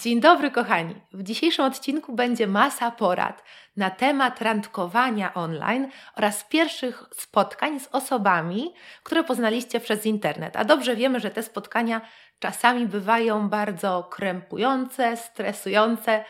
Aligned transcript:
Dzień 0.00 0.20
dobry, 0.20 0.50
kochani. 0.50 0.94
W 1.12 1.22
dzisiejszym 1.22 1.64
odcinku 1.64 2.12
będzie 2.12 2.46
masa 2.46 2.90
porad 2.90 3.42
na 3.76 3.90
temat 3.90 4.42
randkowania 4.42 5.34
online 5.34 5.90
oraz 6.16 6.44
pierwszych 6.44 7.04
spotkań 7.14 7.80
z 7.80 7.88
osobami, 7.92 8.74
które 9.02 9.24
poznaliście 9.24 9.80
przez 9.80 10.06
internet. 10.06 10.56
A 10.56 10.64
dobrze 10.64 10.96
wiemy, 10.96 11.20
że 11.20 11.30
te 11.30 11.42
spotkania 11.42 12.00
czasami 12.38 12.86
bywają 12.86 13.48
bardzo 13.48 14.04
krępujące, 14.10 15.16
stresujące. 15.16 16.24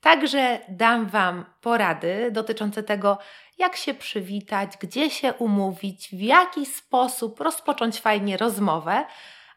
Także 0.00 0.58
dam 0.68 1.06
Wam 1.06 1.44
porady 1.60 2.30
dotyczące 2.32 2.82
tego, 2.82 3.18
jak 3.58 3.76
się 3.76 3.94
przywitać, 3.94 4.72
gdzie 4.80 5.10
się 5.10 5.32
umówić, 5.32 6.08
w 6.08 6.20
jaki 6.20 6.66
sposób 6.66 7.40
rozpocząć 7.40 8.00
fajnie 8.00 8.36
rozmowę, 8.36 9.04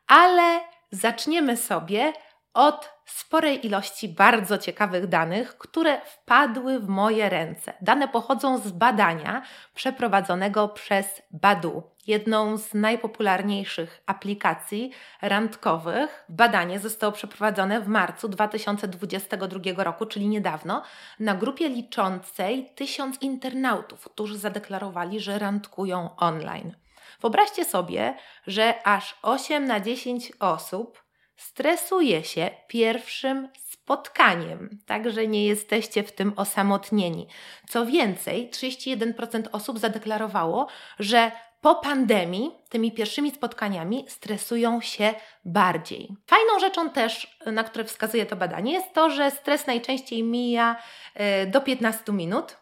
ale 0.07 0.59
zaczniemy 0.91 1.57
sobie 1.57 2.13
od 2.54 2.96
sporej 3.07 3.65
ilości 3.65 4.09
bardzo 4.09 4.57
ciekawych 4.57 5.07
danych, 5.07 5.57
które 5.57 6.01
wpadły 6.05 6.79
w 6.79 6.87
moje 6.87 7.29
ręce. 7.29 7.73
Dane 7.82 8.07
pochodzą 8.07 8.57
z 8.57 8.71
badania 8.71 9.41
przeprowadzonego 9.73 10.69
przez 10.69 11.21
Badu, 11.32 11.83
jedną 12.07 12.57
z 12.57 12.73
najpopularniejszych 12.73 14.01
aplikacji 14.05 14.91
randkowych. 15.21 16.25
Badanie 16.29 16.79
zostało 16.79 17.11
przeprowadzone 17.11 17.82
w 17.82 17.87
marcu 17.87 18.29
2022 18.29 19.83
roku, 19.83 20.05
czyli 20.05 20.27
niedawno, 20.27 20.83
na 21.19 21.35
grupie 21.35 21.69
liczącej 21.69 22.69
tysiąc 22.75 23.21
internautów, 23.21 24.04
którzy 24.04 24.37
zadeklarowali, 24.37 25.19
że 25.19 25.39
randkują 25.39 26.15
online. 26.18 26.75
Wyobraźcie 27.21 27.65
sobie, 27.65 28.15
że 28.47 28.74
aż 28.83 29.19
8 29.21 29.65
na 29.65 29.79
10 29.79 30.32
osób 30.39 31.07
stresuje 31.37 32.23
się 32.23 32.50
pierwszym 32.67 33.50
spotkaniem, 33.59 34.80
także 34.86 35.27
nie 35.27 35.45
jesteście 35.45 36.03
w 36.03 36.11
tym 36.11 36.33
osamotnieni. 36.36 37.27
Co 37.69 37.85
więcej, 37.85 38.49
31% 38.49 39.43
osób 39.52 39.80
zadeklarowało, 39.80 40.67
że 40.99 41.31
po 41.61 41.75
pandemii 41.75 42.52
tymi 42.69 42.91
pierwszymi 42.91 43.31
spotkaniami 43.31 44.05
stresują 44.08 44.81
się 44.81 45.13
bardziej. 45.45 46.15
Fajną 46.27 46.59
rzeczą 46.59 46.89
też, 46.89 47.38
na 47.45 47.63
które 47.63 47.83
wskazuje 47.85 48.25
to 48.25 48.35
badanie, 48.35 48.73
jest 48.73 48.93
to, 48.93 49.09
że 49.09 49.31
stres 49.31 49.67
najczęściej 49.67 50.23
mija 50.23 50.75
e, 51.13 51.45
do 51.45 51.61
15 51.61 52.11
minut. 52.11 52.58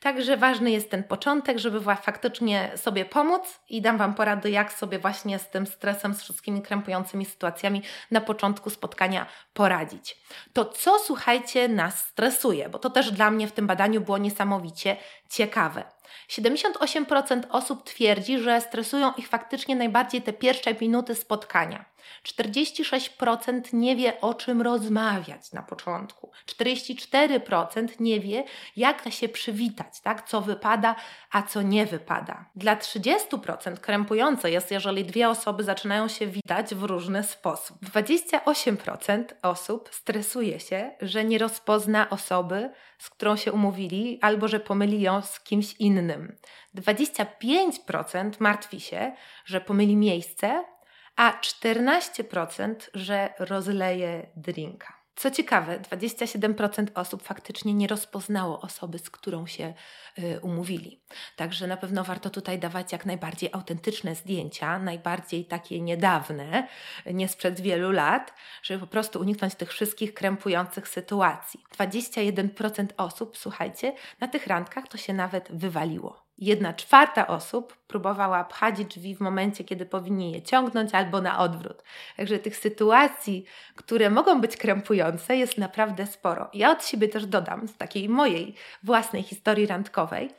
Także 0.00 0.36
ważny 0.36 0.70
jest 0.70 0.90
ten 0.90 1.04
początek, 1.04 1.58
żeby 1.58 1.80
faktycznie 1.80 2.70
sobie 2.76 3.04
pomóc 3.04 3.60
i 3.68 3.82
dam 3.82 3.98
Wam 3.98 4.14
porady, 4.14 4.50
jak 4.50 4.72
sobie 4.72 4.98
właśnie 4.98 5.38
z 5.38 5.50
tym 5.50 5.66
stresem, 5.66 6.14
z 6.14 6.22
wszystkimi 6.22 6.62
krępującymi 6.62 7.24
sytuacjami 7.24 7.82
na 8.10 8.20
początku 8.20 8.70
spotkania 8.70 9.26
poradzić. 9.52 10.16
To 10.52 10.64
co, 10.64 10.98
słuchajcie, 10.98 11.68
nas 11.68 11.98
stresuje, 11.98 12.68
bo 12.68 12.78
to 12.78 12.90
też 12.90 13.10
dla 13.12 13.30
mnie 13.30 13.46
w 13.46 13.52
tym 13.52 13.66
badaniu 13.66 14.00
było 14.00 14.18
niesamowicie 14.18 14.96
ciekawe. 15.28 15.99
78% 16.28 17.42
osób 17.50 17.84
twierdzi, 17.84 18.38
że 18.38 18.60
stresują 18.60 19.12
ich 19.16 19.28
faktycznie 19.28 19.76
najbardziej 19.76 20.22
te 20.22 20.32
pierwsze 20.32 20.74
minuty 20.80 21.14
spotkania. 21.14 21.84
46% 22.24 23.60
nie 23.72 23.96
wie 23.96 24.20
o 24.20 24.34
czym 24.34 24.62
rozmawiać 24.62 25.52
na 25.52 25.62
początku. 25.62 26.30
44% 26.46 27.88
nie 28.00 28.20
wie, 28.20 28.44
jak 28.76 29.12
się 29.12 29.28
przywitać, 29.28 30.00
tak? 30.00 30.28
co 30.28 30.40
wypada, 30.40 30.96
a 31.32 31.42
co 31.42 31.62
nie 31.62 31.86
wypada. 31.86 32.44
Dla 32.56 32.76
30% 32.76 33.76
krępujące 33.76 34.50
jest, 34.50 34.70
jeżeli 34.70 35.04
dwie 35.04 35.28
osoby 35.28 35.64
zaczynają 35.64 36.08
się 36.08 36.26
witać 36.26 36.74
w 36.74 36.82
różny 36.82 37.24
sposób. 37.24 37.78
28% 37.82 39.24
osób 39.42 39.88
stresuje 39.92 40.60
się, 40.60 40.90
że 41.00 41.24
nie 41.24 41.38
rozpozna 41.38 42.10
osoby, 42.10 42.70
z 43.00 43.10
którą 43.10 43.36
się 43.36 43.52
umówili, 43.52 44.18
albo 44.22 44.48
że 44.48 44.60
pomyli 44.60 45.00
ją 45.00 45.22
z 45.22 45.40
kimś 45.40 45.74
innym. 45.74 46.36
25% 46.74 48.30
martwi 48.38 48.80
się, 48.80 49.12
że 49.44 49.60
pomyli 49.60 49.96
miejsce, 49.96 50.64
a 51.16 51.40
14%, 51.40 52.74
że 52.94 53.34
rozleje 53.38 54.26
drinka. 54.36 54.99
Co 55.16 55.30
ciekawe, 55.30 55.80
27% 55.80 56.86
osób 56.94 57.22
faktycznie 57.22 57.74
nie 57.74 57.86
rozpoznało 57.86 58.60
osoby, 58.60 58.98
z 58.98 59.10
którą 59.10 59.46
się 59.46 59.74
y, 60.18 60.40
umówili. 60.42 61.02
Także 61.36 61.66
na 61.66 61.76
pewno 61.76 62.04
warto 62.04 62.30
tutaj 62.30 62.58
dawać 62.58 62.92
jak 62.92 63.06
najbardziej 63.06 63.50
autentyczne 63.52 64.14
zdjęcia, 64.14 64.78
najbardziej 64.78 65.44
takie 65.44 65.80
niedawne, 65.80 66.68
nie 67.06 67.28
sprzed 67.28 67.60
wielu 67.60 67.90
lat, 67.90 68.34
żeby 68.62 68.80
po 68.80 68.86
prostu 68.86 69.20
uniknąć 69.20 69.54
tych 69.54 69.70
wszystkich 69.70 70.14
krępujących 70.14 70.88
sytuacji. 70.88 71.64
21% 71.78 72.86
osób, 72.96 73.36
słuchajcie, 73.36 73.94
na 74.20 74.28
tych 74.28 74.46
randkach 74.46 74.88
to 74.88 74.98
się 74.98 75.12
nawet 75.12 75.48
wywaliło 75.52 76.29
jedna 76.40 76.74
czwarta 76.74 77.26
osób 77.26 77.76
próbowała 77.86 78.44
pchać 78.44 78.84
drzwi 78.84 79.14
w 79.14 79.20
momencie, 79.20 79.64
kiedy 79.64 79.86
powinni 79.86 80.32
je 80.32 80.42
ciągnąć, 80.42 80.94
albo 80.94 81.20
na 81.20 81.38
odwrót. 81.38 81.82
Także 82.16 82.38
tych 82.38 82.56
sytuacji, 82.56 83.44
które 83.76 84.10
mogą 84.10 84.40
być 84.40 84.56
krępujące, 84.56 85.36
jest 85.36 85.58
naprawdę 85.58 86.06
sporo. 86.06 86.50
Ja 86.54 86.70
od 86.70 86.86
siebie 86.86 87.08
też 87.08 87.26
dodam 87.26 87.68
z 87.68 87.76
takiej 87.76 88.08
mojej 88.08 88.54
własnej 88.82 89.22
historii 89.22 89.66
randkowej, 89.66 90.30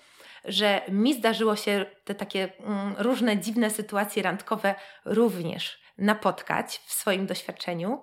że 0.46 0.82
mi 0.90 1.14
zdarzyło 1.14 1.56
się 1.56 1.86
te 2.04 2.16
takie 2.16 2.50
mm, 2.60 2.96
różne 2.98 3.38
dziwne 3.38 3.70
sytuacje 3.70 4.24
randkowe 4.24 4.76
również 5.06 5.82
napotkać 5.98 6.82
w 6.86 6.94
swoim 6.94 7.26
doświadczeniu. 7.26 8.02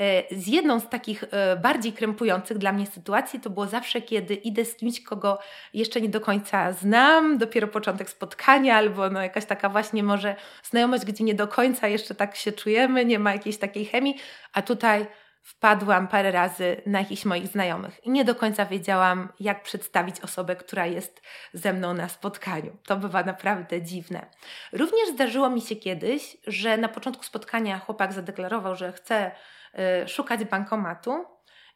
E, 0.00 0.34
z 0.34 0.46
jedną 0.46 0.80
z 0.80 0.88
takich 0.88 1.24
e, 1.30 1.56
bardziej 1.56 1.92
krępujących 1.92 2.58
dla 2.58 2.72
mnie 2.72 2.86
sytuacji 2.86 3.40
to 3.40 3.50
było 3.50 3.66
zawsze, 3.66 4.02
kiedy 4.02 4.34
idę 4.34 4.64
z 4.64 4.76
kimś, 4.76 5.00
kogo 5.00 5.38
jeszcze 5.74 6.00
nie 6.00 6.08
do 6.08 6.20
końca 6.20 6.72
znam, 6.72 7.38
dopiero 7.38 7.68
początek 7.68 8.10
spotkania, 8.10 8.76
albo 8.76 9.10
no 9.10 9.22
jakaś 9.22 9.44
taka 9.44 9.68
właśnie 9.68 10.02
może 10.02 10.36
znajomość, 10.62 11.04
gdzie 11.04 11.24
nie 11.24 11.34
do 11.34 11.48
końca 11.48 11.88
jeszcze 11.88 12.14
tak 12.14 12.36
się 12.36 12.52
czujemy, 12.52 13.04
nie 13.04 13.18
ma 13.18 13.32
jakiejś 13.32 13.58
takiej 13.58 13.86
chemii, 13.86 14.16
a 14.52 14.62
tutaj 14.62 15.06
wpadłam 15.42 16.08
parę 16.08 16.30
razy 16.30 16.82
na 16.86 16.98
jakichś 16.98 17.24
moich 17.24 17.46
znajomych 17.46 18.04
i 18.04 18.10
nie 18.10 18.24
do 18.24 18.34
końca 18.34 18.66
wiedziałam, 18.66 19.28
jak 19.40 19.62
przedstawić 19.62 20.20
osobę, 20.20 20.56
która 20.56 20.86
jest 20.86 21.22
ze 21.52 21.72
mną 21.72 21.94
na 21.94 22.08
spotkaniu. 22.08 22.76
To 22.86 22.96
bywa 22.96 23.22
naprawdę 23.22 23.82
dziwne. 23.82 24.26
Również 24.72 25.08
zdarzyło 25.08 25.50
mi 25.50 25.60
się 25.60 25.76
kiedyś, 25.76 26.36
że 26.46 26.76
na 26.76 26.88
początku 26.88 27.24
spotkania 27.24 27.78
chłopak 27.78 28.12
zadeklarował, 28.12 28.76
że 28.76 28.92
chce 28.92 29.30
szukać 30.06 30.44
bankomatu 30.44 31.24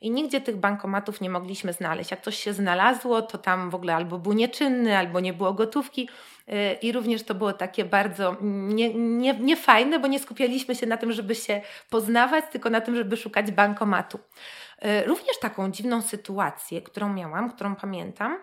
i 0.04 0.10
nigdzie 0.10 0.40
tych 0.40 0.56
bankomatów 0.56 1.20
nie 1.20 1.30
mogliśmy 1.30 1.72
znaleźć. 1.72 2.10
Jak 2.10 2.20
coś 2.20 2.36
się 2.36 2.52
znalazło, 2.52 3.22
to 3.22 3.38
tam 3.38 3.70
w 3.70 3.74
ogóle 3.74 3.94
albo 3.94 4.18
był 4.18 4.32
nieczynny, 4.32 4.98
albo 4.98 5.20
nie 5.20 5.32
było 5.32 5.52
gotówki. 5.52 6.08
Y, 6.48 6.78
I 6.82 6.92
również 6.92 7.22
to 7.22 7.34
było 7.34 7.52
takie 7.52 7.84
bardzo 7.84 8.36
niefajne, 8.40 9.00
nie, 9.00 9.34
nie 9.34 9.56
fajne, 9.56 9.98
bo 9.98 10.06
nie 10.06 10.18
skupialiśmy 10.18 10.74
się 10.74 10.86
na 10.86 10.96
tym, 10.96 11.12
żeby 11.12 11.34
się 11.34 11.60
poznawać, 11.90 12.44
tylko 12.52 12.70
na 12.70 12.80
tym, 12.80 12.96
żeby 12.96 13.16
szukać 13.16 13.50
bankomatu. 13.50 14.18
Y, 14.84 15.04
również 15.06 15.38
taką 15.40 15.70
dziwną 15.70 16.02
sytuację, 16.02 16.82
którą 16.82 17.12
miałam, 17.12 17.50
którą 17.50 17.76
pamiętam, 17.76 18.38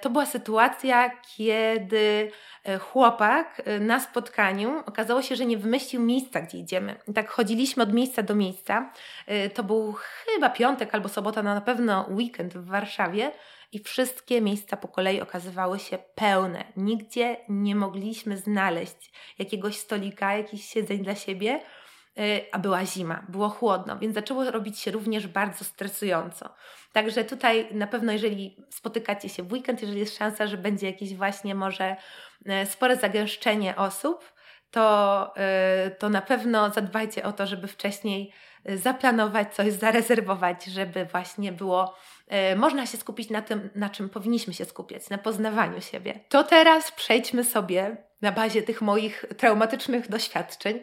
to 0.00 0.10
była 0.10 0.26
sytuacja, 0.26 1.10
kiedy 1.36 2.30
e, 2.64 2.78
chłopak 2.78 3.62
e, 3.64 3.80
na 3.80 4.00
spotkaniu 4.00 4.82
okazało 4.86 5.22
się, 5.22 5.36
że 5.36 5.46
nie 5.46 5.58
wymyślił 5.58 6.02
miejsca, 6.02 6.40
gdzie 6.40 6.58
idziemy. 6.58 6.96
I 7.08 7.12
tak 7.12 7.28
chodziliśmy 7.28 7.82
od 7.82 7.92
miejsca 7.92 8.22
do 8.22 8.34
miejsca. 8.34 8.92
To 9.54 9.64
był 9.64 9.92
chyba 9.92 10.50
piątek 10.50 10.94
albo 10.94 11.08
sobota, 11.08 11.42
no 11.42 11.54
na 11.54 11.60
pewno 11.60 12.06
weekend 12.10 12.54
w 12.54 12.66
Warszawie. 12.66 13.32
I 13.72 13.78
wszystkie 13.78 14.40
miejsca 14.40 14.76
po 14.76 14.88
kolei 14.88 15.20
okazywały 15.20 15.78
się 15.78 15.98
pełne. 16.14 16.64
Nigdzie 16.76 17.36
nie 17.48 17.74
mogliśmy 17.74 18.36
znaleźć 18.36 19.12
jakiegoś 19.38 19.76
stolika, 19.76 20.36
jakichś 20.36 20.64
siedzeń 20.64 20.98
dla 20.98 21.14
siebie. 21.14 21.60
Y, 22.20 22.44
a 22.52 22.58
była 22.58 22.84
zima, 22.84 23.22
było 23.28 23.48
chłodno, 23.48 23.98
więc 23.98 24.14
zaczęło 24.14 24.50
robić 24.50 24.78
się 24.78 24.90
również 24.90 25.26
bardzo 25.26 25.64
stresująco. 25.64 26.54
Także 26.92 27.24
tutaj 27.24 27.68
na 27.74 27.86
pewno, 27.86 28.12
jeżeli 28.12 28.56
spotykacie 28.70 29.28
się 29.28 29.42
w 29.42 29.52
weekend, 29.52 29.82
jeżeli 29.82 30.00
jest 30.00 30.18
szansa, 30.18 30.46
że 30.46 30.56
będzie 30.56 30.86
jakieś 30.86 31.14
właśnie 31.14 31.54
może 31.54 31.96
y, 32.62 32.66
spore 32.66 32.96
zagęszczenie 32.96 33.76
osób, 33.76 34.32
to, 34.70 35.34
y, 35.86 35.90
to 35.90 36.08
na 36.08 36.22
pewno 36.22 36.70
zadbajcie 36.70 37.24
o 37.24 37.32
to, 37.32 37.46
żeby 37.46 37.68
wcześniej 37.68 38.32
zaplanować 38.74 39.54
coś, 39.54 39.72
zarezerwować, 39.72 40.64
żeby 40.64 41.04
właśnie 41.04 41.52
było 41.52 41.94
można 42.56 42.86
się 42.86 42.98
skupić 42.98 43.30
na 43.30 43.42
tym, 43.42 43.70
na 43.74 43.90
czym 43.90 44.08
powinniśmy 44.08 44.54
się 44.54 44.64
skupiać, 44.64 45.10
na 45.10 45.18
poznawaniu 45.18 45.80
siebie. 45.80 46.20
To 46.28 46.44
teraz 46.44 46.92
przejdźmy 46.92 47.44
sobie 47.44 47.96
na 48.22 48.32
bazie 48.32 48.62
tych 48.62 48.82
moich 48.82 49.24
traumatycznych 49.36 50.08
doświadczeń 50.08 50.80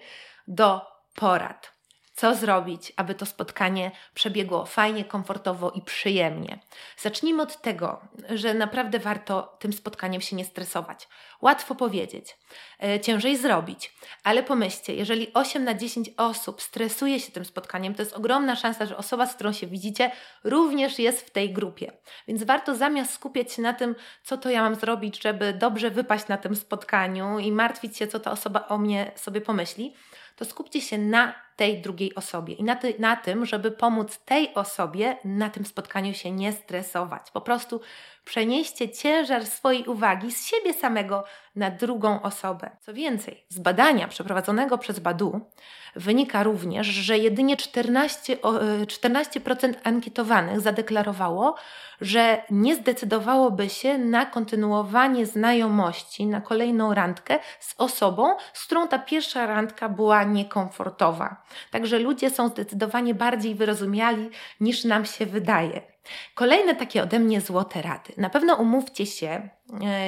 do 0.47 0.92
porad. 1.15 1.73
co 2.15 2.35
zrobić, 2.35 2.93
aby 2.95 3.15
to 3.15 3.25
spotkanie 3.25 3.91
przebiegło 4.13 4.65
fajnie, 4.65 5.05
komfortowo 5.05 5.71
i 5.71 5.81
przyjemnie. 5.81 6.59
Zacznijmy 6.97 7.43
od 7.43 7.61
tego, 7.61 8.01
że 8.29 8.53
naprawdę 8.53 8.99
warto 8.99 9.57
tym 9.59 9.73
spotkaniem 9.73 10.21
się 10.21 10.35
nie 10.35 10.45
stresować. 10.45 11.07
Łatwo 11.41 11.75
powiedzieć, 11.75 12.37
e, 12.83 12.99
ciężej 12.99 13.37
zrobić, 13.37 13.93
ale 14.23 14.43
pomyślcie, 14.43 14.95
jeżeli 14.95 15.33
8 15.33 15.63
na 15.63 15.73
10 15.73 16.09
osób 16.17 16.61
stresuje 16.61 17.19
się 17.19 17.31
tym 17.31 17.45
spotkaniem, 17.45 17.95
to 17.95 18.01
jest 18.01 18.13
ogromna 18.13 18.55
szansa, 18.55 18.85
że 18.85 18.97
osoba, 18.97 19.27
z 19.27 19.35
którą 19.35 19.51
się 19.51 19.67
widzicie, 19.67 20.11
również 20.43 20.99
jest 20.99 21.27
w 21.27 21.29
tej 21.29 21.53
grupie. 21.53 21.91
Więc 22.27 22.43
warto 22.43 22.75
zamiast 22.75 23.13
skupiać 23.13 23.53
się 23.53 23.61
na 23.61 23.73
tym, 23.73 23.95
co 24.23 24.37
to 24.37 24.49
ja 24.49 24.61
mam 24.61 24.75
zrobić, 24.75 25.21
żeby 25.23 25.53
dobrze 25.53 25.91
wypaść 25.91 26.27
na 26.27 26.37
tym 26.37 26.55
spotkaniu 26.55 27.39
i 27.39 27.51
martwić 27.51 27.97
się, 27.97 28.07
co 28.07 28.19
ta 28.19 28.31
osoba 28.31 28.67
o 28.67 28.77
mnie 28.77 29.11
sobie 29.15 29.41
pomyśli, 29.41 29.95
to 30.35 30.45
skupcie 30.45 30.81
się 30.81 30.97
na 30.97 31.33
tej 31.55 31.81
drugiej 31.81 32.15
osobie 32.15 32.53
i 32.53 32.63
na, 32.63 32.75
ty, 32.75 32.95
na 32.99 33.15
tym, 33.15 33.45
żeby 33.45 33.71
pomóc 33.71 34.19
tej 34.25 34.53
osobie 34.53 35.17
na 35.25 35.49
tym 35.49 35.65
spotkaniu 35.65 36.13
się 36.13 36.31
nie 36.31 36.53
stresować. 36.53 37.31
Po 37.31 37.41
prostu 37.41 37.81
przenieście 38.25 38.89
ciężar 38.89 39.45
swojej 39.45 39.87
uwagi 39.87 40.31
z 40.31 40.45
siebie 40.45 40.73
samego 40.73 41.23
na 41.55 41.71
drugą 41.71 42.21
osobę. 42.21 42.69
Co 42.79 42.93
więcej, 42.93 43.45
z 43.49 43.59
badania 43.59 44.07
przeprowadzonego 44.07 44.77
przez 44.77 44.99
Badu 44.99 45.41
wynika 45.95 46.43
również, 46.43 46.87
że 46.87 47.17
jedynie 47.17 47.57
14%, 47.57 48.37
14% 48.85 49.73
ankietowanych 49.83 50.61
zadeklarowało, 50.61 51.55
że 52.01 52.43
nie 52.49 52.75
zdecydowałoby 52.75 53.69
się 53.69 53.97
na 53.97 54.25
kontynuowanie 54.25 55.25
znajomości, 55.25 56.25
na 56.25 56.41
kolejną 56.41 56.93
randkę 56.93 57.39
z 57.59 57.75
osobą, 57.77 58.35
z 58.53 58.65
którą 58.65 58.87
ta 58.87 58.99
pierwsza 58.99 59.45
randka 59.45 59.89
była 59.89 60.23
niekomfortowa. 60.23 61.43
Także 61.71 61.99
ludzie 61.99 62.29
są 62.29 62.47
zdecydowanie 62.47 63.15
bardziej 63.15 63.55
wyrozumiali 63.55 64.29
niż 64.59 64.83
nam 64.83 65.05
się 65.05 65.25
wydaje. 65.25 65.92
Kolejne 66.35 66.75
takie 66.75 67.03
ode 67.03 67.19
mnie 67.19 67.41
złote 67.41 67.81
rady. 67.81 68.13
Na 68.17 68.29
pewno 68.29 68.55
umówcie 68.55 69.05
się 69.05 69.49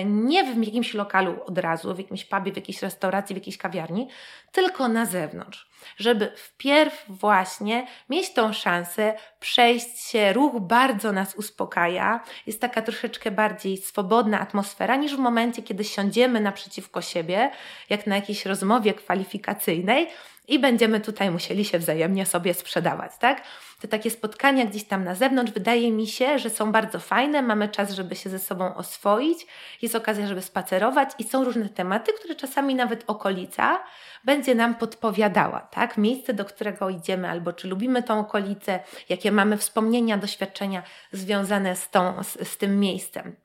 nie 0.05 0.43
w 0.43 0.63
jakimś 0.63 0.93
lokalu 0.93 1.43
od 1.45 1.57
razu, 1.57 1.95
w 1.95 1.97
jakimś 1.97 2.25
pubie, 2.25 2.51
w 2.51 2.55
jakiejś 2.55 2.81
restauracji, 2.81 3.35
w 3.35 3.37
jakiejś 3.37 3.57
kawiarni, 3.57 4.09
tylko 4.51 4.87
na 4.87 5.05
zewnątrz, 5.05 5.69
żeby 5.97 6.31
wpierw 6.35 7.05
właśnie 7.09 7.87
mieć 8.09 8.33
tą 8.33 8.53
szansę 8.53 9.13
przejść 9.39 9.99
się. 9.99 10.33
Ruch 10.33 10.61
bardzo 10.61 11.11
nas 11.11 11.35
uspokaja, 11.35 12.23
jest 12.47 12.61
taka 12.61 12.81
troszeczkę 12.81 13.31
bardziej 13.31 13.77
swobodna 13.77 14.39
atmosfera 14.39 14.95
niż 14.95 15.15
w 15.15 15.19
momencie, 15.19 15.63
kiedy 15.63 15.83
siądziemy 15.83 16.41
naprzeciwko 16.41 17.01
siebie, 17.01 17.51
jak 17.89 18.07
na 18.07 18.15
jakiejś 18.15 18.45
rozmowie 18.45 18.93
kwalifikacyjnej 18.93 20.07
i 20.47 20.59
będziemy 20.59 20.99
tutaj 20.99 21.31
musieli 21.31 21.65
się 21.65 21.79
wzajemnie 21.79 22.25
sobie 22.25 22.53
sprzedawać, 22.53 23.11
tak? 23.19 23.41
Te 23.81 23.87
takie 23.87 24.11
spotkania 24.11 24.65
gdzieś 24.65 24.83
tam 24.83 25.03
na 25.03 25.15
zewnątrz 25.15 25.51
wydaje 25.51 25.91
mi 25.91 26.07
się, 26.07 26.39
że 26.39 26.49
są 26.49 26.71
bardzo 26.71 26.99
fajne, 26.99 27.41
mamy 27.41 27.69
czas, 27.69 27.91
żeby 27.91 28.15
się 28.15 28.29
ze 28.29 28.39
sobą 28.39 28.75
oswoić, 28.75 29.47
jest 29.81 29.95
okazja, 29.95 30.27
żeby 30.27 30.41
spacerować 30.41 31.09
i 31.19 31.23
są 31.23 31.43
różne 31.43 31.69
tematy, 31.69 32.13
które 32.13 32.35
czasami 32.35 32.75
nawet 32.75 33.03
okolica 33.07 33.83
będzie 34.23 34.55
nam 34.55 34.75
podpowiadała, 34.75 35.59
tak? 35.59 35.97
Miejsce, 35.97 36.33
do 36.33 36.45
którego 36.45 36.89
idziemy, 36.89 37.29
albo 37.29 37.53
czy 37.53 37.67
lubimy 37.67 38.03
tą 38.03 38.19
okolicę, 38.19 38.79
jakie 39.09 39.31
mamy 39.31 39.57
wspomnienia, 39.57 40.17
doświadczenia 40.17 40.83
związane 41.11 41.75
z, 41.75 41.89
tą, 41.89 42.23
z, 42.23 42.47
z 42.47 42.57
tym 42.57 42.79
miejscem. 42.79 43.35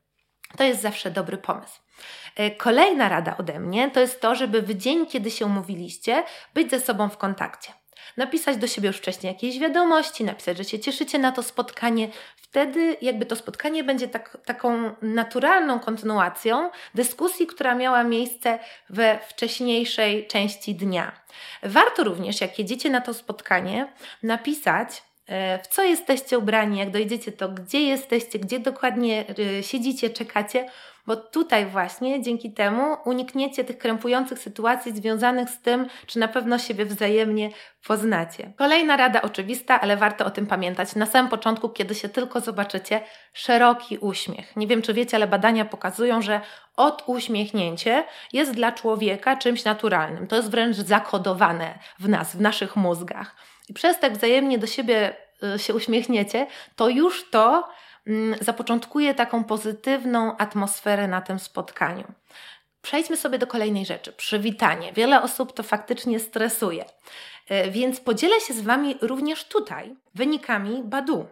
To 0.57 0.63
jest 0.63 0.81
zawsze 0.81 1.11
dobry 1.11 1.37
pomysł. 1.37 1.79
E, 2.35 2.51
kolejna 2.51 3.09
rada 3.09 3.37
ode 3.37 3.59
mnie 3.59 3.91
to 3.91 3.99
jest 3.99 4.21
to, 4.21 4.35
żeby 4.35 4.61
w 4.61 4.73
dzień, 4.73 5.05
kiedy 5.05 5.31
się 5.31 5.45
umówiliście, 5.45 6.23
być 6.53 6.69
ze 6.69 6.79
sobą 6.79 7.09
w 7.09 7.17
kontakcie. 7.17 7.80
Napisać 8.17 8.57
do 8.57 8.67
siebie 8.67 8.87
już 8.87 8.97
wcześniej 8.97 9.33
jakieś 9.33 9.59
wiadomości, 9.59 10.23
napisać, 10.23 10.57
że 10.57 10.63
się 10.63 10.79
cieszycie 10.79 11.19
na 11.19 11.31
to 11.31 11.43
spotkanie. 11.43 12.07
Wtedy 12.35 12.97
jakby 13.01 13.25
to 13.25 13.35
spotkanie 13.35 13.83
będzie 13.83 14.07
tak, 14.07 14.37
taką 14.45 14.95
naturalną 15.01 15.79
kontynuacją 15.79 16.69
dyskusji, 16.95 17.47
która 17.47 17.75
miała 17.75 18.03
miejsce 18.03 18.59
we 18.89 19.19
wcześniejszej 19.27 20.27
części 20.27 20.75
dnia. 20.75 21.11
Warto 21.63 22.03
również, 22.03 22.41
jak 22.41 22.59
jedziecie 22.59 22.89
na 22.89 23.01
to 23.01 23.13
spotkanie, 23.13 23.87
napisać, 24.23 25.03
e, 25.27 25.59
w 25.59 25.67
co 25.67 25.83
jesteście 25.83 26.39
ubrani, 26.39 26.79
jak 26.79 26.91
dojdziecie, 26.91 27.31
to 27.31 27.49
gdzie 27.49 27.81
jesteście, 27.81 28.39
gdzie 28.39 28.59
dokładnie 28.59 29.25
e, 29.59 29.63
siedzicie, 29.63 30.09
czekacie, 30.09 30.69
bo 31.07 31.15
tutaj 31.15 31.65
właśnie 31.65 32.21
dzięki 32.21 32.53
temu 32.53 32.97
unikniecie 33.05 33.63
tych 33.63 33.77
krępujących 33.77 34.39
sytuacji 34.39 34.95
związanych 34.95 35.49
z 35.49 35.61
tym, 35.61 35.87
czy 36.05 36.19
na 36.19 36.27
pewno 36.27 36.57
siebie 36.57 36.85
wzajemnie 36.85 37.49
poznacie. 37.87 38.53
Kolejna 38.57 38.97
rada 38.97 39.21
oczywista, 39.21 39.81
ale 39.81 39.97
warto 39.97 40.25
o 40.25 40.31
tym 40.31 40.47
pamiętać. 40.47 40.95
Na 40.95 41.05
samym 41.05 41.31
początku, 41.31 41.69
kiedy 41.69 41.95
się 41.95 42.09
tylko 42.09 42.39
zobaczycie, 42.39 43.01
szeroki 43.33 43.97
uśmiech. 43.97 44.55
Nie 44.55 44.67
wiem, 44.67 44.81
czy 44.81 44.93
wiecie, 44.93 45.17
ale 45.17 45.27
badania 45.27 45.65
pokazują, 45.65 46.21
że 46.21 46.41
od 46.77 47.03
uśmiechnięcie 47.05 48.03
jest 48.33 48.51
dla 48.51 48.71
człowieka 48.71 49.35
czymś 49.35 49.63
naturalnym. 49.65 50.27
To 50.27 50.35
jest 50.35 50.51
wręcz 50.51 50.75
zakodowane 50.75 51.79
w 51.99 52.09
nas, 52.09 52.35
w 52.35 52.41
naszych 52.41 52.75
mózgach. 52.75 53.35
I 53.69 53.73
przez 53.73 53.99
tak 53.99 54.13
wzajemnie 54.13 54.57
do 54.57 54.67
siebie 54.67 55.15
y, 55.55 55.59
się 55.59 55.73
uśmiechniecie, 55.73 56.47
to 56.75 56.89
już 56.89 57.29
to 57.29 57.69
zapoczątkuje 58.41 59.13
taką 59.13 59.43
pozytywną 59.43 60.37
atmosferę 60.37 61.07
na 61.07 61.21
tym 61.21 61.39
spotkaniu. 61.39 62.13
Przejdźmy 62.81 63.17
sobie 63.17 63.39
do 63.39 63.47
kolejnej 63.47 63.85
rzeczy. 63.85 64.13
Przywitanie. 64.13 64.93
Wiele 64.93 65.21
osób 65.21 65.53
to 65.53 65.63
faktycznie 65.63 66.19
stresuje. 66.19 66.85
E, 67.49 67.71
więc 67.71 67.99
podzielę 67.99 68.39
się 68.39 68.53
z 68.53 68.61
Wami 68.61 68.97
również 69.01 69.43
tutaj 69.43 69.95
wynikami 70.15 70.83
Badu, 70.83 71.27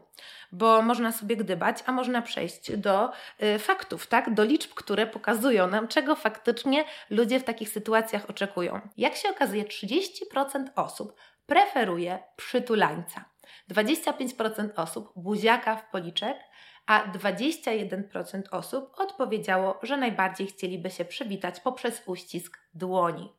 bo 0.51 0.81
można 0.81 1.11
sobie 1.11 1.37
gdybać, 1.37 1.77
a 1.85 1.91
można 1.91 2.21
przejść 2.21 2.77
do 2.77 3.11
e, 3.39 3.59
faktów, 3.59 4.07
tak? 4.07 4.33
do 4.33 4.43
liczb, 4.43 4.73
które 4.73 5.07
pokazują 5.07 5.67
nam, 5.67 5.87
czego 5.87 6.15
faktycznie 6.15 6.85
ludzie 7.09 7.39
w 7.39 7.43
takich 7.43 7.69
sytuacjach 7.69 8.29
oczekują. 8.29 8.81
Jak 8.97 9.15
się 9.15 9.29
okazuje, 9.29 9.63
30% 9.63 10.65
osób 10.75 11.15
preferuje 11.45 12.19
przytulańca. 12.35 13.25
25% 13.69 14.69
osób 14.75 15.11
buziaka 15.15 15.75
w 15.75 15.89
policzek, 15.89 16.37
a 16.85 17.11
21% 17.11 18.41
osób 18.51 18.93
odpowiedziało, 18.97 19.79
że 19.83 19.97
najbardziej 19.97 20.47
chcieliby 20.47 20.91
się 20.91 21.05
przywitać 21.05 21.59
poprzez 21.59 22.01
uścisk 22.05 22.59
dłoni. 22.73 23.33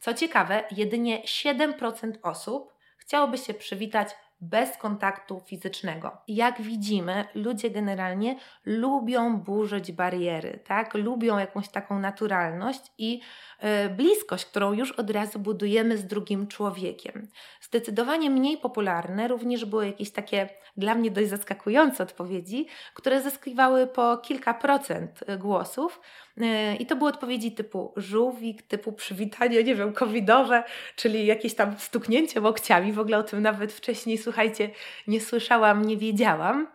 Co 0.00 0.14
ciekawe, 0.14 0.64
jedynie 0.70 1.22
7% 1.22 2.12
osób 2.22 2.74
chciałoby 2.98 3.38
się 3.38 3.54
przywitać 3.54 4.08
bez 4.40 4.76
kontaktu 4.76 5.40
fizycznego. 5.46 6.16
Jak 6.28 6.62
widzimy, 6.62 7.24
ludzie 7.34 7.70
generalnie 7.70 8.36
lubią 8.64 9.36
burzyć 9.36 9.92
bariery, 9.92 10.60
tak? 10.66 10.94
Lubią 10.94 11.38
jakąś 11.38 11.68
taką 11.68 11.98
naturalność 11.98 12.80
i 12.98 13.20
y, 13.86 13.88
bliskość, 13.88 14.44
którą 14.44 14.72
już 14.72 14.92
od 14.92 15.10
razu 15.10 15.38
budujemy 15.38 15.98
z 15.98 16.06
drugim 16.06 16.46
człowiekiem. 16.46 17.28
Zdecydowanie 17.60 18.30
mniej 18.30 18.58
popularne 18.58 19.28
również 19.28 19.64
były 19.64 19.86
jakieś 19.86 20.10
takie 20.10 20.48
dla 20.76 20.94
mnie 20.94 21.10
dość 21.10 21.28
zaskakujące 21.28 22.02
odpowiedzi, 22.02 22.66
które 22.94 23.22
zyskiwały 23.22 23.86
po 23.86 24.16
kilka 24.16 24.54
procent 24.54 25.24
głosów. 25.38 26.00
I 26.78 26.86
to 26.86 26.96
były 26.96 27.10
odpowiedzi 27.10 27.52
typu 27.52 27.92
żółwik, 27.96 28.62
typu 28.62 28.92
przywitanie, 28.92 29.64
nie 29.64 29.74
wiem, 29.74 29.92
covidowe, 29.92 30.64
czyli 30.96 31.26
jakieś 31.26 31.54
tam 31.54 31.78
stuknięcie 31.78 32.40
łokciami. 32.40 32.92
W 32.92 32.98
ogóle 32.98 33.18
o 33.18 33.22
tym 33.22 33.42
nawet 33.42 33.72
wcześniej, 33.72 34.18
słuchajcie, 34.18 34.70
nie 35.06 35.20
słyszałam, 35.20 35.84
nie 35.84 35.96
wiedziałam. 35.96 36.66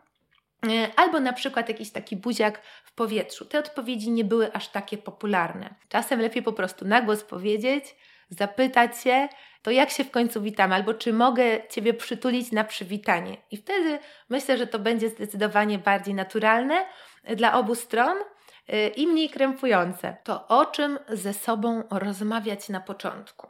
Y, 0.65 0.91
albo 0.95 1.19
na 1.19 1.33
przykład 1.33 1.69
jakiś 1.69 1.91
taki 1.91 2.15
buziak 2.15 2.61
w 2.83 2.93
powietrzu. 2.93 3.45
Te 3.45 3.59
odpowiedzi 3.59 4.11
nie 4.11 4.23
były 4.23 4.53
aż 4.53 4.69
takie 4.69 4.97
popularne. 4.97 5.75
Czasem 5.89 6.19
lepiej 6.19 6.43
po 6.43 6.53
prostu 6.53 6.85
na 6.85 7.01
głos 7.01 7.23
powiedzieć, 7.23 7.95
zapytać 8.29 9.01
się, 9.01 9.27
to 9.61 9.71
jak 9.71 9.89
się 9.89 10.03
w 10.03 10.11
końcu 10.11 10.41
witamy, 10.41 10.75
albo 10.75 10.93
czy 10.93 11.13
mogę 11.13 11.67
Ciebie 11.69 11.93
przytulić 11.93 12.51
na 12.51 12.63
przywitanie. 12.63 13.37
I 13.51 13.57
wtedy 13.57 13.99
myślę, 14.29 14.57
że 14.57 14.67
to 14.67 14.79
będzie 14.79 15.09
zdecydowanie 15.09 15.79
bardziej 15.79 16.13
naturalne 16.13 16.85
dla 17.35 17.53
obu 17.53 17.75
stron 17.75 18.17
i 18.95 19.07
mniej 19.07 19.29
krępujące. 19.29 20.17
To 20.23 20.47
o 20.47 20.65
czym 20.65 20.99
ze 21.09 21.33
sobą 21.33 21.83
rozmawiać 21.91 22.69
na 22.69 22.79
początku? 22.79 23.47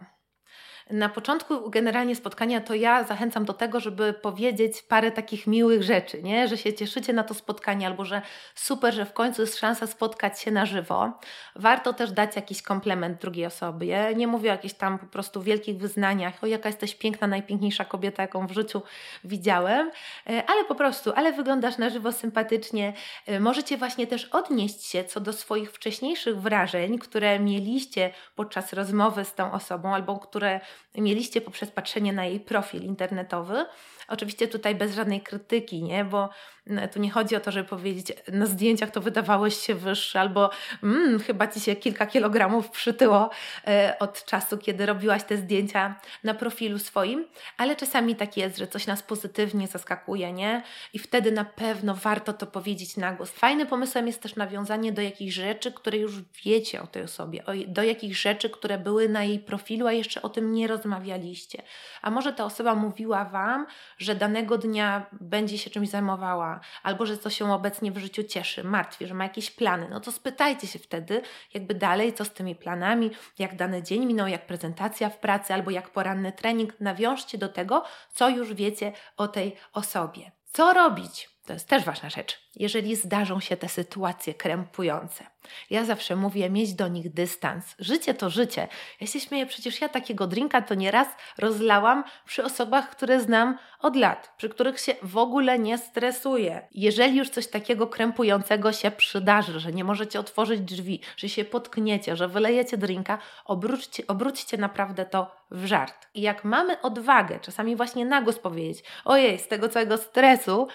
Na 0.92 1.10
początku 1.10 1.70
generalnie 1.70 2.16
spotkania 2.16 2.62
to 2.62 2.74
ja 2.74 3.04
zachęcam 3.04 3.46
do 3.46 3.54
tego, 3.54 3.80
żeby 3.80 4.14
powiedzieć 4.14 4.82
parę 4.82 5.12
takich 5.12 5.48
miłych 5.48 5.84
rzeczy, 5.84 6.24
nie? 6.24 6.48
że 6.48 6.58
się 6.58 6.74
cieszycie 6.74 7.14
na 7.14 7.24
to 7.24 7.34
spotkanie 7.34 7.88
albo 7.88 8.06
że 8.06 8.22
super, 8.56 8.94
że 8.94 9.06
w 9.06 9.14
końcu 9.14 9.42
jest 9.42 9.60
szansa 9.60 9.88
spotkać 9.88 10.42
się 10.42 10.52
na 10.52 10.66
żywo. 10.66 11.12
Warto 11.56 11.94
też 11.94 12.12
dać 12.12 12.36
jakiś 12.36 12.62
komplement 12.62 13.22
drugiej 13.22 13.46
osobie. 13.46 14.16
Nie 14.16 14.28
mówię 14.28 14.50
o 14.50 14.54
jakichś 14.54 14.74
tam 14.74 15.00
po 15.00 15.06
prostu 15.06 15.42
wielkich 15.42 15.78
wyznaniach, 15.78 16.44
o 16.44 16.48
jaka 16.48 16.70
jesteś 16.70 16.96
piękna, 16.96 17.28
najpiękniejsza 17.28 17.86
kobieta, 17.86 18.22
jaką 18.22 18.48
w 18.48 18.52
życiu 18.52 18.82
widziałem, 19.24 19.92
e, 20.30 20.44
ale 20.48 20.66
po 20.66 20.76
prostu, 20.76 21.12
ale 21.16 21.34
wyglądasz 21.34 21.78
na 21.78 21.90
żywo 21.90 22.12
sympatycznie. 22.12 22.94
E, 23.26 23.40
możecie 23.40 23.78
właśnie 23.78 24.08
też 24.08 24.26
odnieść 24.26 24.86
się 24.86 25.04
co 25.04 25.20
do 25.20 25.34
swoich 25.34 25.72
wcześniejszych 25.72 26.42
wrażeń, 26.42 27.00
które 27.00 27.40
mieliście 27.40 28.12
podczas 28.36 28.74
rozmowy 28.74 29.26
z 29.26 29.34
tą 29.34 29.52
osobą 29.52 29.94
albo 29.94 30.20
które 30.20 30.60
mieliście 30.96 31.42
poprzez 31.42 31.72
patrzenie 31.72 32.14
na 32.14 32.26
jej 32.26 32.40
profil 32.40 32.84
internetowy. 32.84 33.66
Oczywiście 34.08 34.48
tutaj 34.48 34.76
bez 34.76 34.96
żadnej 34.96 35.22
krytyki, 35.22 35.84
nie? 35.84 36.06
bo 36.06 36.30
mm, 36.68 36.90
tu 36.90 37.00
nie 37.00 37.12
chodzi 37.12 37.36
o 37.36 37.40
to, 37.40 37.52
żeby 37.52 37.70
powiedzieć, 37.70 38.14
na 38.32 38.46
zdjęciach 38.46 38.92
to 38.92 39.02
wydawałeś 39.02 39.58
się 39.58 39.76
wyższy, 39.76 40.20
albo 40.20 40.50
mm, 40.84 41.20
chyba 41.20 41.48
ci 41.48 41.60
się 41.60 41.76
kilka 41.76 42.06
kilogramów 42.06 42.70
przytyło 42.70 43.30
e, 43.68 43.96
od 44.00 44.26
czasu, 44.26 44.58
kiedy 44.58 44.86
robiłaś 44.86 45.24
te 45.24 45.38
zdjęcia 45.38 45.96
na 46.24 46.34
profilu 46.34 46.80
swoim, 46.80 47.28
ale 47.58 47.76
czasami 47.76 48.16
tak 48.16 48.38
jest, 48.38 48.58
że 48.58 48.68
coś 48.68 48.88
nas 48.88 49.04
pozytywnie 49.04 49.68
zaskakuje, 49.68 50.34
nie? 50.34 50.64
I 50.94 51.00
wtedy 51.00 51.32
na 51.32 51.46
pewno 51.46 51.96
warto 51.96 52.34
to 52.34 52.48
powiedzieć 52.48 52.98
na 52.98 53.12
głos. 53.14 53.32
Fajnym 53.32 53.68
pomysłem 53.68 54.08
jest 54.08 54.22
też 54.22 54.36
nawiązanie 54.36 54.92
do 54.92 55.02
jakichś 55.02 55.34
rzeczy, 55.34 55.72
które 55.72 55.98
już 55.98 56.14
wiecie 56.46 56.82
o 56.82 56.88
tej 56.88 57.04
osobie, 57.04 57.44
do 57.68 57.84
jakichś 57.84 58.22
rzeczy, 58.22 58.50
które 58.50 58.78
były 58.78 59.10
na 59.10 59.24
jej 59.24 59.40
profilu, 59.40 59.88
a 59.88 59.92
jeszcze 59.92 60.22
o 60.22 60.30
tym 60.30 60.54
nie 60.54 60.68
rozmawialiście. 60.68 61.64
A 62.02 62.12
może 62.12 62.34
ta 62.34 62.46
osoba 62.46 62.76
mówiła 62.76 63.26
Wam, 63.26 63.66
że 63.98 64.16
danego 64.16 64.58
dnia 64.58 65.06
będzie 65.12 65.58
się 65.58 65.70
czymś 65.70 65.90
zajmowała, 65.90 66.60
albo 66.84 67.06
że 67.06 67.18
coś 67.18 67.38
się 67.38 67.54
obecnie 67.54 67.92
w 67.92 67.98
życiu 67.98 68.24
cieszy, 68.24 68.64
martwi, 68.64 69.08
że 69.08 69.14
ma 69.14 69.24
jakieś 69.24 69.52
plany, 69.52 69.88
no 69.90 70.00
to 70.00 70.12
spytajcie 70.12 70.68
się 70.68 70.80
wtedy, 70.80 71.22
jakby 71.54 71.74
dalej, 71.76 72.14
co 72.14 72.26
z 72.26 72.34
tymi 72.34 72.56
planami, 72.56 73.12
jak 73.40 73.56
dany 73.56 73.84
dzień 73.84 74.06
minął, 74.06 74.28
jak 74.28 74.46
prezentacja 74.46 75.10
w 75.10 75.18
pracy, 75.18 75.54
albo 75.54 75.72
jak 75.72 75.90
poranny 75.90 76.32
trening. 76.32 76.80
Nawiążcie 76.80 77.38
do 77.38 77.50
tego, 77.50 77.84
co 78.14 78.30
już 78.30 78.54
wiecie 78.54 78.94
o 79.18 79.28
tej 79.28 79.56
osobie. 79.74 80.32
Co 80.54 80.74
robić? 80.74 81.30
To 81.46 81.54
jest 81.54 81.68
też 81.68 81.84
ważna 81.84 82.10
rzecz, 82.10 82.50
jeżeli 82.56 82.96
zdarzą 82.96 83.40
się 83.40 83.58
te 83.58 83.70
sytuacje 83.70 84.34
krępujące. 84.34 85.33
Ja 85.70 85.86
zawsze 85.86 86.16
mówię, 86.16 86.50
mieć 86.50 86.74
do 86.74 86.88
nich 86.88 87.14
dystans. 87.14 87.76
Życie 87.80 88.14
to 88.14 88.30
życie. 88.30 88.68
Ja 89.02 89.08
się 89.08 89.20
śmieję, 89.20 89.46
przecież 89.46 89.82
ja 89.82 89.90
takiego 89.90 90.28
drinka 90.28 90.62
to 90.62 90.76
nieraz 90.76 91.08
rozlałam 91.38 92.04
przy 92.26 92.44
osobach, 92.44 92.90
które 92.90 93.20
znam 93.20 93.58
od 93.80 93.96
lat, 93.96 94.34
przy 94.38 94.50
których 94.50 94.80
się 94.80 94.96
w 95.02 95.18
ogóle 95.18 95.60
nie 95.60 95.78
stresuję. 95.78 96.68
Jeżeli 96.72 97.18
już 97.18 97.30
coś 97.30 97.48
takiego 97.48 97.88
krępującego 97.88 98.72
się 98.72 98.92
przydarzy, 98.92 99.60
że 99.60 99.74
nie 99.74 99.84
możecie 99.84 100.20
otworzyć 100.20 100.62
drzwi, 100.62 101.02
że 101.18 101.30
się 101.30 101.46
potkniecie, 101.46 102.16
że 102.16 102.28
wylejecie 102.28 102.78
drinka, 102.78 103.18
obróćcie, 103.46 104.04
obróćcie 104.08 104.58
naprawdę 104.58 105.06
to 105.06 105.36
w 105.52 105.66
żart. 105.66 106.08
I 106.14 106.22
jak 106.22 106.44
mamy 106.44 106.82
odwagę, 106.82 107.40
czasami 107.40 107.76
właśnie 107.76 108.06
na 108.06 108.22
głos 108.22 108.40
powiedzieć, 108.40 108.84
ojej, 109.06 109.40
z 109.40 109.48
tego 109.48 109.70
całego 109.70 109.98
stresu, 109.98 110.68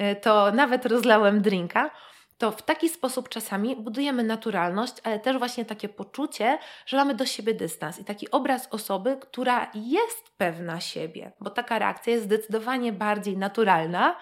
y, 0.00 0.16
to 0.16 0.52
nawet 0.52 0.86
rozlałem 0.86 1.42
drinka, 1.42 1.90
to 2.38 2.50
w 2.50 2.62
taki 2.62 2.88
sposób 2.88 3.28
czasami 3.28 3.76
budujemy 3.76 4.24
naturalność, 4.24 4.94
ale 5.02 5.20
też 5.20 5.38
właśnie 5.38 5.64
takie 5.64 5.88
poczucie, 5.88 6.58
że 6.86 6.96
mamy 6.96 7.14
do 7.14 7.26
siebie 7.26 7.54
dystans 7.54 7.98
i 7.98 8.04
taki 8.04 8.30
obraz 8.30 8.68
osoby, 8.70 9.16
która 9.20 9.70
jest 9.74 10.30
pewna 10.36 10.80
siebie, 10.80 11.32
bo 11.40 11.50
taka 11.50 11.78
reakcja 11.78 12.12
jest 12.12 12.24
zdecydowanie 12.24 12.92
bardziej 12.92 13.36
naturalna 13.36 14.16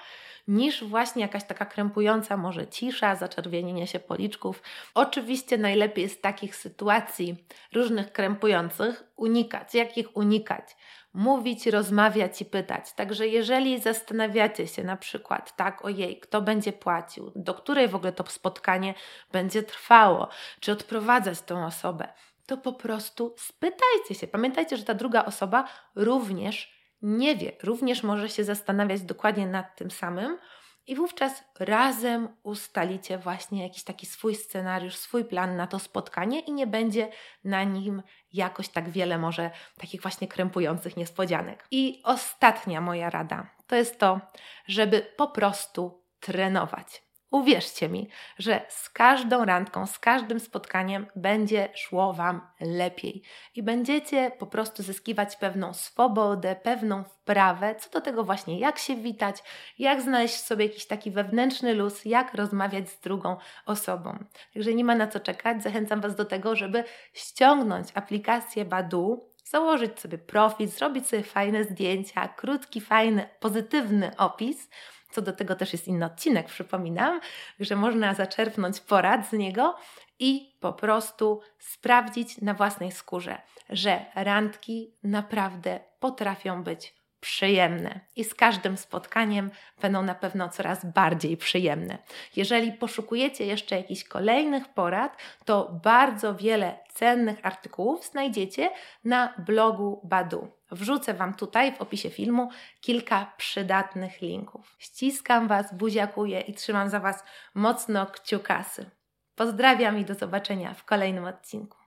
niż 0.49 0.85
właśnie 0.85 1.23
jakaś 1.23 1.45
taka 1.45 1.67
krępująca 1.67 2.37
może 2.37 2.67
cisza, 2.67 3.17
zaczerwienienie 3.17 3.87
się 3.87 3.99
policzków. 4.01 4.63
Oczywiście 4.95 5.59
najlepiej 5.59 6.03
jest 6.03 6.23
takich 6.23 6.57
sytuacji 6.57 7.37
różnych 7.73 8.13
krępujących 8.13 9.05
unikać. 9.17 9.75
Jak 9.75 9.99
ich 9.99 10.17
unikać? 10.17 10.77
Mówić, 11.15 11.67
rozmawiać 11.67 12.41
i 12.41 12.45
pytać. 12.45 12.93
Także 12.93 13.29
jeżeli 13.29 13.81
zastanawiacie 13.81 14.67
się 14.67 14.85
na 14.85 14.97
przykład, 14.97 15.57
tak, 15.57 15.85
ojej, 15.85 16.21
kto 16.21 16.43
będzie 16.43 16.73
płacił, 16.73 17.33
do 17.37 17.55
której 17.55 17.89
w 17.89 17.95
ogóle 17.95 18.13
to 18.13 18.25
spotkanie 18.27 18.95
będzie 19.33 19.63
trwało, 19.63 20.29
czy 20.61 20.73
odprowadzać 20.73 21.41
tą 21.41 21.67
osobę, 21.67 22.09
to 22.47 22.57
po 22.57 22.73
prostu 22.73 23.35
spytajcie 23.39 24.15
się. 24.15 24.27
Pamiętajcie, 24.27 24.77
że 24.77 24.85
ta 24.85 24.95
druga 24.95 25.25
osoba 25.25 25.69
również 25.95 26.83
nie 27.03 27.37
wie, 27.37 27.53
również 27.63 28.03
może 28.03 28.29
się 28.29 28.45
zastanawiać 28.45 29.03
dokładnie 29.03 29.47
nad 29.47 29.77
tym 29.77 29.91
samym. 29.91 30.39
I 30.87 30.97
wówczas 30.97 31.45
razem 31.59 32.29
ustalicie 32.43 33.19
właśnie 33.19 33.63
jakiś 33.63 33.85
taki 33.85 34.07
swój 34.07 34.35
scenariusz, 34.35 34.97
swój 34.97 35.25
plan 35.25 35.57
na 35.57 35.67
to 35.67 35.79
spotkanie 35.79 36.41
i 36.41 36.53
nie 36.53 36.67
będzie 36.67 37.09
na 37.45 37.65
nim 37.65 38.03
jakoś 38.33 38.69
tak 38.69 38.91
wiele 38.91 39.19
może 39.19 39.51
takich 39.79 40.03
właśnie 40.03 40.29
krępujących 40.29 40.97
niespodzianek. 40.97 41.67
I 41.71 42.01
ostatnia 42.05 42.81
moja 42.81 43.11
rada 43.11 43.47
to 43.67 43.77
jest 43.77 43.99
to, 43.99 44.21
żeby 44.67 45.07
po 45.17 45.29
prostu 45.29 46.05
trenować. 46.21 47.03
Uwierzcie 47.33 47.89
mi, 47.89 48.09
że 48.39 48.61
z 48.69 48.91
każdą 48.91 49.45
randką, 49.45 49.87
z 49.87 49.99
każdym 49.99 50.41
spotkaniem 50.41 51.07
będzie 51.17 51.69
szło 51.75 52.13
Wam 52.13 52.41
lepiej 52.61 53.23
i 53.55 53.63
będziecie 53.63 54.33
po 54.39 54.47
prostu 54.47 54.83
zyskiwać 54.83 55.37
pewną 55.37 55.75
swobodę, 55.75 56.57
pewną 56.63 57.05
wprawę 57.05 57.75
co 57.75 57.91
do 57.91 58.01
tego 58.01 58.25
właśnie, 58.25 58.59
jak 58.59 58.79
się 58.79 58.97
witać, 58.97 59.43
jak 59.79 60.03
znaleźć 60.03 60.35
w 60.35 60.47
sobie 60.47 60.67
jakiś 60.67 60.87
taki 60.87 61.11
wewnętrzny 61.11 61.75
luz, 61.75 62.05
jak 62.05 62.35
rozmawiać 62.35 62.91
z 62.91 63.01
drugą 63.01 63.37
osobą. 63.67 64.25
Także 64.55 64.75
nie 64.75 64.85
ma 64.85 64.95
na 64.95 65.07
co 65.07 65.21
czekać. 65.21 65.63
Zachęcam 65.63 66.01
Was 66.01 66.17
do 66.17 66.25
tego, 66.25 66.57
żeby 66.57 66.85
ściągnąć 67.13 67.89
aplikację 67.95 68.65
Badu, 68.65 69.33
założyć 69.45 70.01
sobie 70.01 70.19
profil, 70.19 70.69
zrobić 70.69 71.07
sobie 71.07 71.23
fajne 71.23 71.65
zdjęcia, 71.65 72.29
krótki, 72.29 72.81
fajny, 72.81 73.29
pozytywny 73.41 74.17
opis 74.17 74.69
co 75.13 75.23
do 75.23 75.33
tego 75.33 75.55
też 75.55 75.73
jest 75.73 75.89
inny 75.89 76.07
odcinek, 76.07 76.47
przypominam, 76.47 77.21
że 77.61 77.77
można 77.77 78.15
zaczerpnąć 78.15 78.81
porad 78.81 79.29
z 79.29 79.33
niego 79.33 79.77
i 80.19 80.57
po 80.61 80.73
prostu 80.73 81.41
sprawdzić 81.59 82.41
na 82.41 82.55
własnej 82.55 82.93
skórze, 82.93 83.43
że 83.71 84.05
randki 84.15 84.95
naprawdę 85.03 85.81
potrafią 86.01 86.63
być 86.65 87.02
przyjemne 87.23 88.01
i 88.17 88.25
z 88.25 88.35
każdym 88.35 88.77
spotkaniem 88.77 89.51
będą 89.81 90.03
na 90.03 90.15
pewno 90.15 90.49
coraz 90.49 90.85
bardziej 90.85 91.37
przyjemne. 91.37 91.99
Jeżeli 92.37 92.73
poszukujecie 92.73 93.47
jeszcze 93.47 93.77
jakichś 93.77 94.05
kolejnych 94.05 94.69
porad, 94.69 95.17
to 95.45 95.81
bardzo 95.85 96.35
wiele 96.35 96.79
cennych 96.95 97.39
artykułów 97.43 98.05
znajdziecie 98.05 98.71
na 99.05 99.35
blogu 99.39 100.01
Badu. 100.05 100.49
Wrzucę 100.71 101.15
Wam 101.15 101.35
tutaj 101.35 101.73
w 101.73 101.81
opisie 101.81 102.11
filmu 102.11 102.51
kilka 102.81 103.33
przydatnych 103.37 104.21
linków. 104.21 104.77
Ściskam 104.79 105.49
Was, 105.49 105.75
buziakuję 105.75 106.41
i 106.41 106.55
trzymam 106.55 106.91
za 106.91 107.01
Was 107.01 107.25
mocno 107.55 108.07
kciukasy. 108.07 108.91
Pozdrawiam 109.35 109.99
i 109.99 110.05
do 110.05 110.15
zobaczenia 110.15 110.75
w 110.75 110.85
kolejnym 110.85 111.25
odcinku. 111.25 111.82